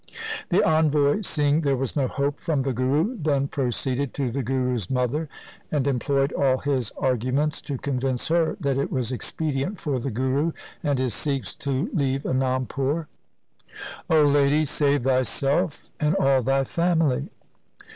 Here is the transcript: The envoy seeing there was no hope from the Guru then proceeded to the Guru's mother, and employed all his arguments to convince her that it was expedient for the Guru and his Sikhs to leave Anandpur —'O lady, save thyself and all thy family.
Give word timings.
The 0.49 0.63
envoy 0.67 1.21
seeing 1.21 1.61
there 1.61 1.75
was 1.77 1.95
no 1.95 2.07
hope 2.07 2.39
from 2.39 2.63
the 2.63 2.73
Guru 2.73 3.15
then 3.21 3.47
proceeded 3.47 4.15
to 4.15 4.31
the 4.31 4.41
Guru's 4.41 4.89
mother, 4.89 5.29
and 5.71 5.85
employed 5.85 6.31
all 6.31 6.57
his 6.57 6.89
arguments 6.97 7.61
to 7.61 7.77
convince 7.77 8.29
her 8.29 8.57
that 8.61 8.79
it 8.79 8.91
was 8.91 9.11
expedient 9.11 9.79
for 9.79 9.99
the 9.99 10.09
Guru 10.09 10.53
and 10.81 10.97
his 10.97 11.13
Sikhs 11.13 11.55
to 11.57 11.87
leave 11.93 12.23
Anandpur 12.23 13.05
—'O 14.09 14.23
lady, 14.23 14.65
save 14.65 15.03
thyself 15.03 15.91
and 15.99 16.15
all 16.15 16.41
thy 16.41 16.63
family. 16.63 17.29